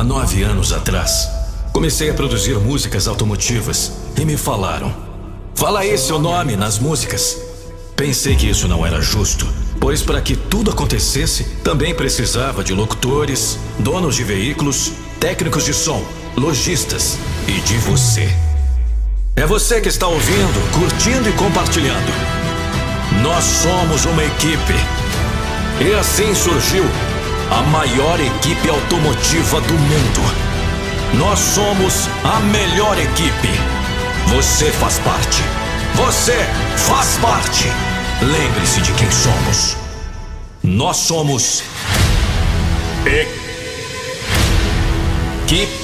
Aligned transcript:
Há 0.00 0.02
nove 0.02 0.42
anos 0.42 0.72
atrás, 0.72 1.28
comecei 1.74 2.08
a 2.08 2.14
produzir 2.14 2.58
músicas 2.58 3.06
automotivas 3.06 3.92
e 4.18 4.24
me 4.24 4.34
falaram: 4.34 4.96
Fala 5.54 5.80
aí 5.80 5.98
seu 5.98 6.18
nome 6.18 6.56
nas 6.56 6.78
músicas. 6.78 7.36
Pensei 7.96 8.34
que 8.34 8.48
isso 8.48 8.66
não 8.66 8.86
era 8.86 9.02
justo, 9.02 9.46
pois 9.78 10.00
para 10.00 10.22
que 10.22 10.34
tudo 10.36 10.70
acontecesse, 10.70 11.44
também 11.62 11.94
precisava 11.94 12.64
de 12.64 12.72
locutores, 12.72 13.58
donos 13.78 14.16
de 14.16 14.24
veículos, 14.24 14.92
técnicos 15.20 15.66
de 15.66 15.74
som, 15.74 16.02
lojistas 16.34 17.18
e 17.46 17.60
de 17.60 17.76
você. 17.76 18.34
É 19.36 19.44
você 19.44 19.82
que 19.82 19.90
está 19.90 20.06
ouvindo, 20.06 20.72
curtindo 20.78 21.28
e 21.28 21.32
compartilhando. 21.34 22.10
Nós 23.22 23.44
somos 23.44 24.06
uma 24.06 24.24
equipe. 24.24 24.72
E 25.78 25.92
assim 25.92 26.34
surgiu 26.34 26.84
a 27.50 27.62
maior 27.62 28.20
equipe 28.20 28.68
automotiva 28.68 29.60
do 29.60 29.74
mundo. 29.74 30.20
Nós 31.14 31.38
somos 31.38 32.08
a 32.24 32.38
melhor 32.40 32.96
equipe. 32.98 33.48
Você 34.28 34.70
faz 34.72 34.98
parte. 35.00 35.42
Você 35.94 36.36
faz 36.76 37.18
parte. 37.18 37.64
Lembre-se 38.22 38.80
de 38.80 38.92
quem 38.92 39.10
somos. 39.10 39.76
Nós 40.62 40.96
somos. 40.96 41.64
Equipe. 45.48 45.80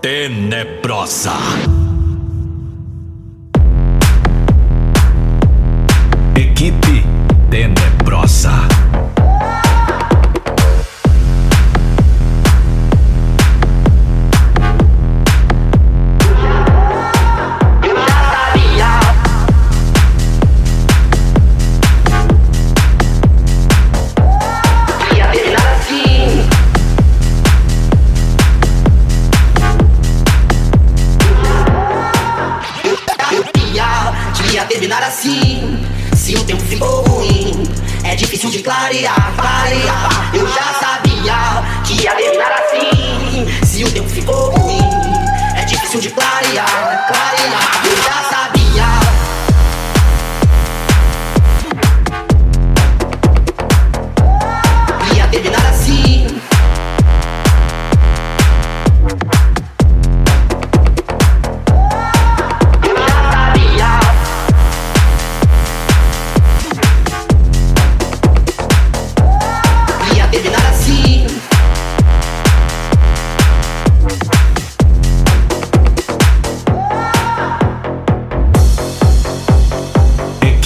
Tenebrosa. 0.00 1.34
Equipe 6.36 7.02
Tenebrosa. 7.50 8.87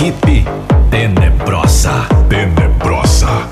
equipe 0.03 0.45
tenebrosa, 0.91 2.09
tenebrosa. 2.29 3.52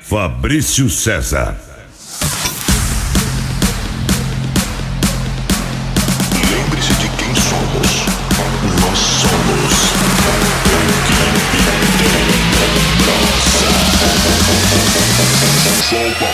Fabrício 0.00 0.88
César. 0.88 1.54
Lembre-se 6.32 6.94
de 6.94 7.08
quem 7.18 7.34
somos. 7.34 8.06
Nós 8.80 8.98
somos. 8.98 9.74
Solta. 15.90 16.25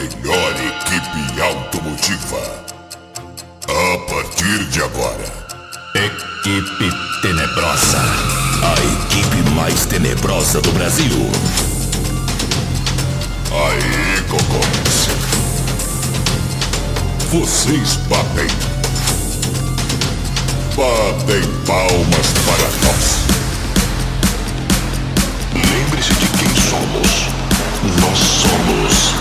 melhor 0.00 0.52
equipe 0.52 1.42
automotiva. 1.42 2.64
A 3.68 3.98
partir 4.10 4.64
de 4.70 4.82
agora, 4.82 5.24
Equipe 5.94 6.90
Tenebrosa. 7.20 7.98
A 8.62 8.74
equipe 9.04 9.50
mais 9.50 9.84
tenebrosa 9.86 10.60
do 10.62 10.72
Brasil. 10.72 11.30
Aí, 13.52 14.22
cocôs. 14.22 15.08
Vocês 17.30 17.96
batem. 18.08 18.48
Batem 20.76 21.42
palmas 21.66 22.26
para 22.46 22.68
nós. 22.86 23.20
Lembre-se 25.54 26.14
de 26.14 26.26
quem 26.38 26.48
somos. 26.56 27.28
Nós 28.00 28.18
somos 28.18 29.19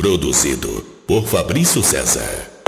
Produzido 0.00 0.82
por 1.06 1.26
Fabrício 1.26 1.82
César. 1.82 2.59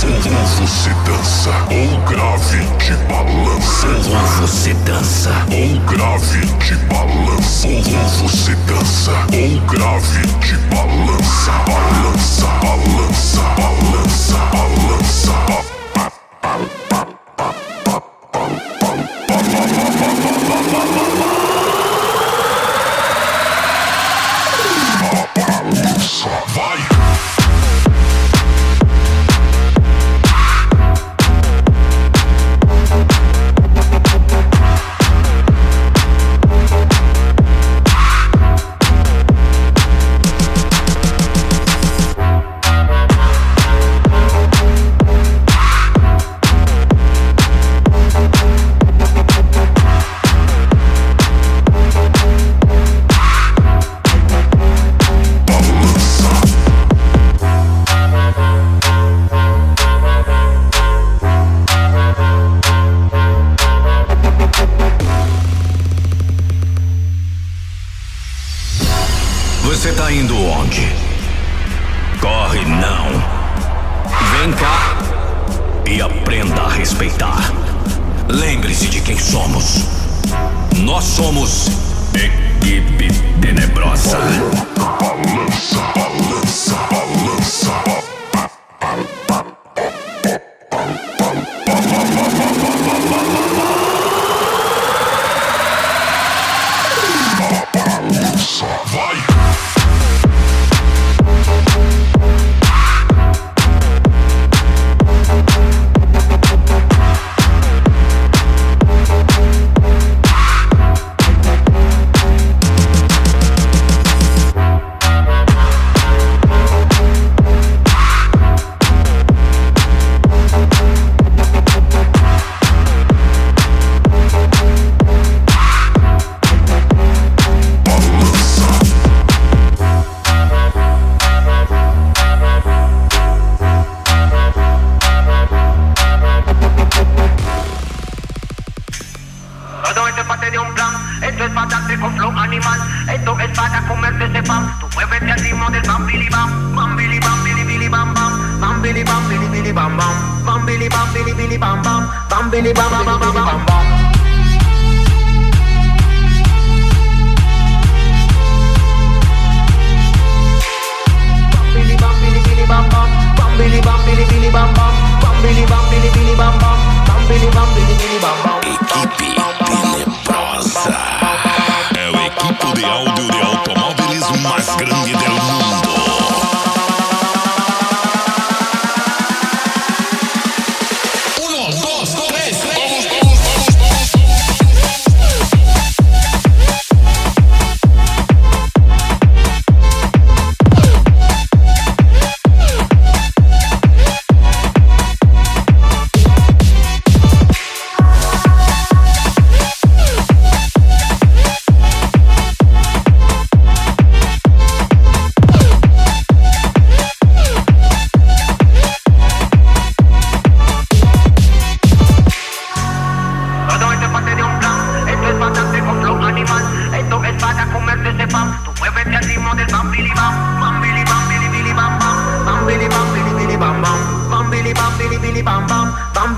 Ou 0.00 0.12
você 0.12 0.90
dança, 1.04 1.50
ou 1.72 2.00
grave 2.02 2.58
te 2.78 2.92
balança. 3.08 3.88
Ou 3.88 4.46
você 4.46 4.72
dança, 4.74 5.32
ou 5.50 5.80
grave 5.86 6.40
te 6.58 6.76
balança. 6.86 7.66
Ou 7.66 7.82
você 7.82 8.54
dança, 8.68 9.10
ou 9.32 9.60
grave 9.66 10.26
te 10.40 10.54
balança. 10.70 11.50
Balança, 11.66 12.46
balança, 12.62 13.42
balança. 13.56 14.47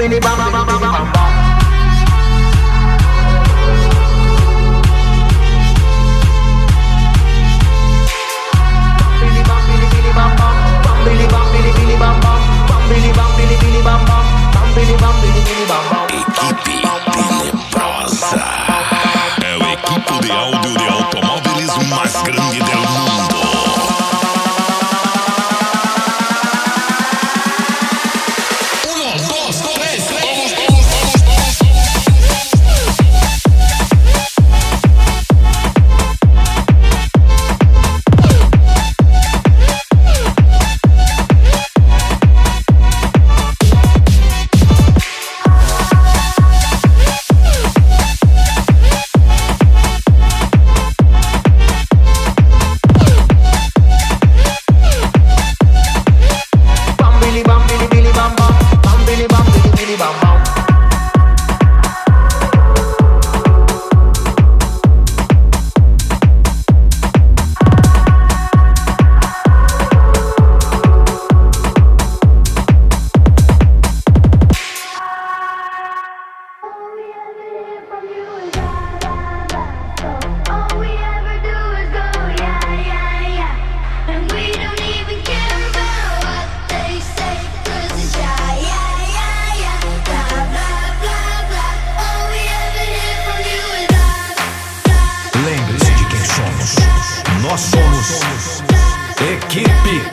bini 0.00 0.18
bam 0.18 0.34
bam 0.38 0.50
bam 0.52 0.66
bam 0.66 0.80
bam. 0.80 1.30
Equipe 16.08 16.80
Tenebrosa 17.12 18.40
é 19.44 19.56
o 19.56 19.62
equipo 19.70 20.20
de 20.22 20.32
áudio 20.32 20.76
de 20.78 20.88
automóveis 20.88 21.88
mais 21.88 22.12
grande 22.22 22.58
do 22.58 22.64
mundo. 22.64 23.09
quem 96.20 96.24
somos. 96.24 96.76
Nós 97.42 97.60
somos 97.60 98.62
equipe 99.20 100.10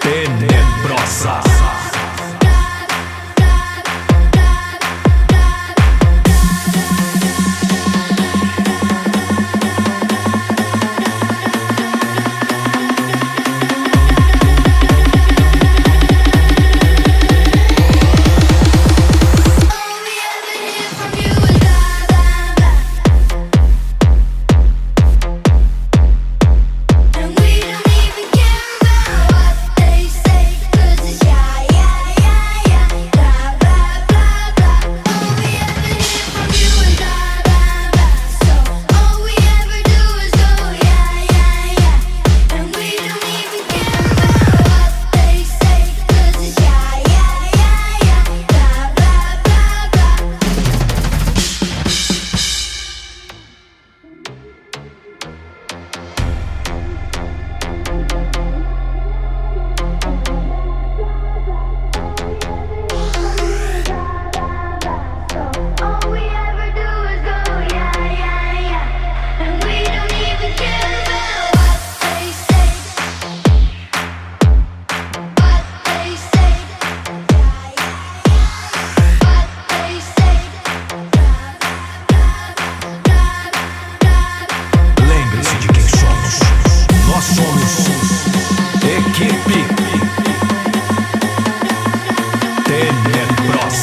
tenebrosa. 0.00 1.79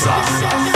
Sussa. 0.07 0.66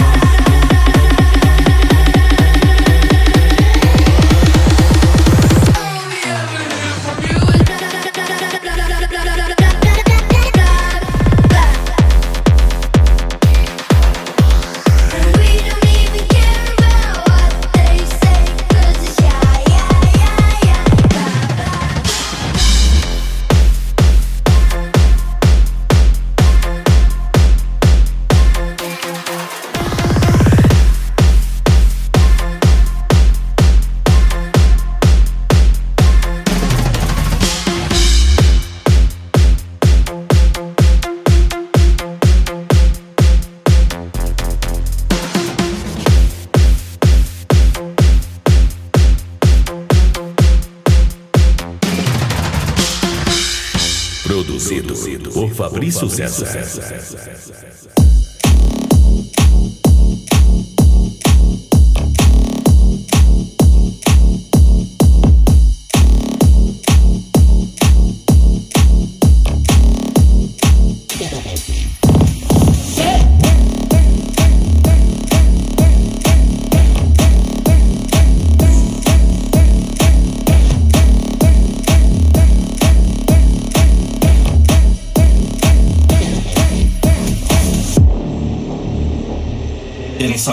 Por 55.34 55.50
Fabrício 55.54 56.10
César. 56.10 58.01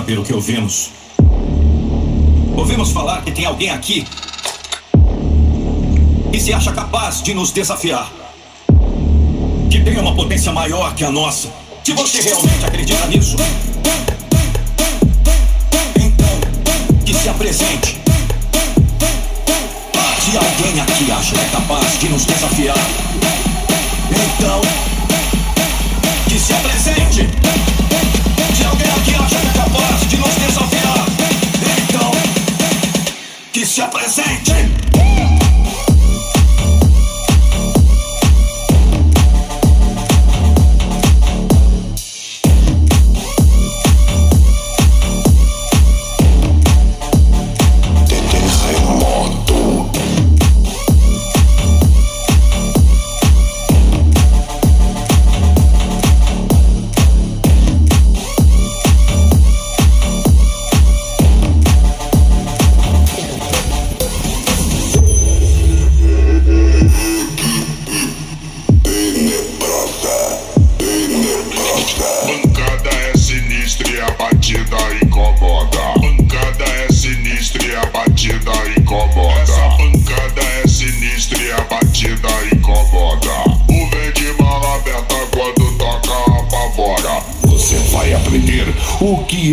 pelo 0.09 0.25
que 0.25 0.33
ouvimos. 0.33 0.89
Ouvimos 2.57 2.93
falar 2.93 3.21
que 3.21 3.31
tem 3.31 3.45
alguém 3.45 3.69
aqui 3.69 4.07
que 6.33 6.41
se 6.41 6.51
acha 6.51 6.73
capaz 6.73 7.23
de 7.23 7.35
nos 7.35 7.53
desafiar. 7.53 8.11
Que 9.71 9.81
tem 9.81 9.99
uma 9.99 10.15
potência 10.15 10.51
maior 10.51 10.95
que 10.95 11.05
a 11.05 11.11
nossa. 11.11 11.51
Se 11.85 11.93
você 11.93 12.23
realmente 12.23 12.65
acredita 12.65 13.07
nisso, 13.09 13.37
então 15.95 17.01
que 17.05 17.13
se 17.13 17.29
apresente. 17.29 17.99
Ah, 19.95 20.17
se 20.23 20.37
alguém 20.39 20.81
aqui 20.81 21.13
acha 21.13 21.35
que 21.35 21.41
é 21.41 21.49
capaz 21.51 22.01
de 22.01 22.09
nos 22.09 22.25
desafiar, 22.25 22.79
então 24.11 24.63
que 26.27 26.39
se 26.39 26.53
apresente. 26.55 27.29
Se 28.57 28.65
alguém 28.65 28.89
aqui 28.89 29.15
acha 29.15 29.37
que 29.37 29.47
é 29.47 29.53
capaz. 29.53 29.98
se 33.79 33.85
apresente. 33.85 34.68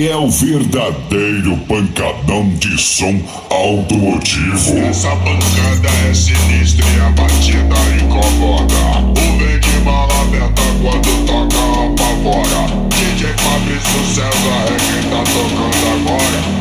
É 0.03 0.15
o 0.15 0.29
verdadeiro 0.29 1.55
pancadão 1.69 2.49
de 2.55 2.77
som 2.77 3.17
automotivo. 3.49 4.77
Essa 4.79 5.09
pancada 5.15 5.89
é 6.09 6.13
sinistra 6.13 6.85
e 6.85 6.99
a 6.99 7.09
batida 7.11 7.75
incomoda. 8.03 8.75
O 9.11 9.37
vem 9.37 9.59
de 9.59 9.79
mala 9.85 10.21
aberta 10.21 10.61
quando 10.81 11.25
toca 11.25 11.57
apavora. 11.85 12.89
DJ 12.89 13.29
Fabrício 13.37 14.05
César 14.13 14.65
é 14.67 14.77
quem 14.77 15.09
tá 15.09 15.23
tocando 15.23 16.09
agora. 16.09 16.54